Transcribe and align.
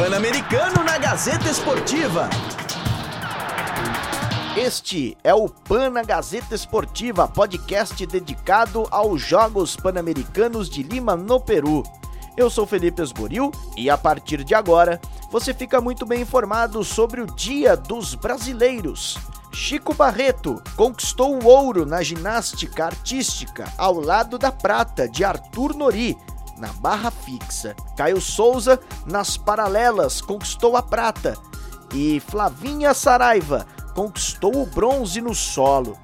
Pan-Americano 0.00 0.82
na 0.82 0.96
Gazeta 0.96 1.50
Esportiva. 1.50 2.30
Este 4.56 5.14
é 5.22 5.34
o 5.34 5.46
Pana 5.46 6.02
Gazeta 6.02 6.54
Esportiva, 6.54 7.28
podcast 7.28 8.06
dedicado 8.06 8.88
aos 8.90 9.20
Jogos 9.20 9.76
Pan-Americanos 9.76 10.70
de 10.70 10.82
Lima, 10.82 11.14
no 11.16 11.38
Peru. 11.38 11.82
Eu 12.34 12.48
sou 12.48 12.64
Felipe 12.66 13.02
Esboril 13.02 13.52
e 13.76 13.90
a 13.90 13.98
partir 13.98 14.42
de 14.42 14.54
agora 14.54 14.98
você 15.30 15.52
fica 15.52 15.82
muito 15.82 16.06
bem 16.06 16.22
informado 16.22 16.82
sobre 16.82 17.20
o 17.20 17.26
Dia 17.26 17.76
dos 17.76 18.14
Brasileiros. 18.14 19.18
Chico 19.52 19.92
Barreto 19.92 20.62
conquistou 20.76 21.38
o 21.38 21.46
ouro 21.46 21.84
na 21.84 22.02
ginástica 22.02 22.86
artística 22.86 23.70
ao 23.76 24.00
lado 24.00 24.38
da 24.38 24.50
prata 24.50 25.06
de 25.06 25.24
Arthur 25.24 25.76
Nori 25.76 26.16
na 26.60 26.68
barra 26.74 27.10
fixa. 27.10 27.74
Caio 27.96 28.20
Souza 28.20 28.78
nas 29.06 29.36
paralelas 29.36 30.20
conquistou 30.20 30.76
a 30.76 30.82
prata 30.82 31.36
e 31.92 32.20
Flavinha 32.20 32.94
Saraiva 32.94 33.66
conquistou 33.94 34.62
o 34.62 34.66
bronze 34.66 35.20
no 35.20 35.34
solo. 35.34 35.98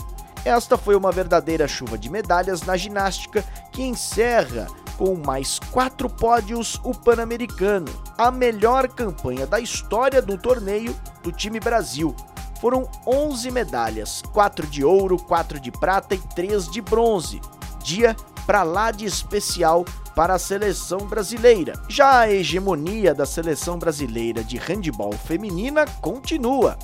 Esta 0.45 0.79
foi 0.79 0.96
uma 0.96 1.12
verdadeira 1.12 1.69
chuva 1.69 1.98
de 1.98 2.10
medalhas 2.10 2.62
na 2.62 2.77
ginástica 2.77 3.45
que 3.73 3.82
encerra 3.82 4.66
com 4.96 5.15
mais 5.15 5.59
quatro 5.59 6.09
pódios 6.09 6.80
o 6.82 6.93
Pan-Americano, 6.93 7.93
a 8.16 8.30
melhor 8.30 8.88
campanha 8.88 9.46
da 9.46 9.60
história 9.60 10.23
do 10.23 10.38
torneio 10.38 10.96
do 11.23 11.30
time 11.30 11.60
Brasil. 11.60 12.15
Foram 12.60 12.88
11 13.07 13.51
medalhas, 13.51 14.23
4 14.32 14.66
de 14.66 14.82
ouro, 14.82 15.18
4 15.18 15.60
de 15.60 15.70
prata 15.70 16.15
e 16.15 16.18
3 16.18 16.70
de 16.70 16.80
bronze. 16.80 17.41
Dia 17.82 18.16
para 18.46 18.62
lá 18.62 18.91
de 18.91 19.04
especial 19.04 19.84
para 20.16 20.33
a 20.34 20.38
seleção 20.38 21.01
brasileira. 21.01 21.75
Já 21.91 22.20
a 22.20 22.33
hegemonia 22.33 23.15
da 23.15 23.27
seleção 23.27 23.79
brasileira 23.79 24.43
de 24.43 24.57
handebol 24.57 25.12
feminina 25.12 25.84
continua. 26.01 26.79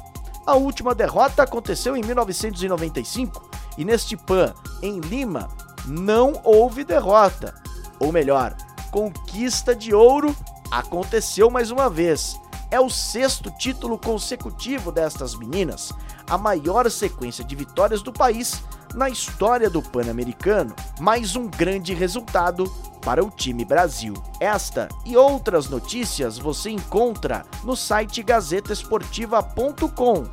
A 0.47 0.55
última 0.55 0.95
derrota 0.95 1.43
aconteceu 1.43 1.97
em 1.97 2.03
1995 2.03 3.51
e 3.79 3.87
neste 3.87 4.19
PAN, 4.19 4.53
em 4.83 5.01
Lima, 5.01 5.49
não 5.87 6.35
houve 6.45 6.85
derrota. 6.85 7.55
Ou 7.99 8.13
melhor, 8.13 8.55
conquista 8.91 9.75
de 9.75 9.95
ouro 9.95 10.37
aconteceu 10.71 11.51
mais 11.51 11.71
uma 11.71 11.89
vez. 11.89 12.39
É 12.71 12.79
o 12.79 12.91
sexto 12.91 13.51
título 13.51 13.99
consecutivo 13.99 14.93
destas 14.93 15.35
meninas, 15.35 15.91
a 16.29 16.37
maior 16.37 16.91
sequência 16.91 17.43
de 17.43 17.57
vitórias 17.57 18.03
do 18.03 18.13
país 18.13 18.63
na 18.95 19.09
história 19.09 19.71
do 19.71 19.81
Pan-Americano. 19.81 20.75
Mais 21.01 21.35
um 21.35 21.49
grande 21.49 21.95
resultado 21.95 22.71
para 23.05 23.25
o 23.25 23.31
time 23.31 23.65
Brasil. 23.65 24.15
Esta 24.41 24.89
e 25.05 25.17
outras 25.17 25.69
notícias 25.69 26.39
você 26.39 26.71
encontra 26.71 27.45
no 27.65 27.77
site 27.77 28.23
gazetaesportiva.com, 28.23 30.25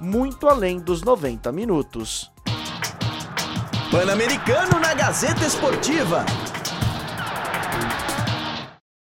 muito 0.00 0.48
além 0.48 0.80
dos 0.80 1.02
90 1.02 1.52
minutos. 1.52 2.32
Pan-Americano 3.90 4.80
na 4.80 4.94
Gazeta 4.94 5.44
Esportiva. 5.44 6.24